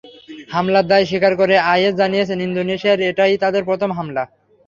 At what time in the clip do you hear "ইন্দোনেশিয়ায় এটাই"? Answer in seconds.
2.41-3.33